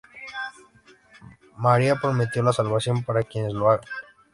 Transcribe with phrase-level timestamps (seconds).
[1.57, 3.85] María prometió la salvación para quienes lo hagan"".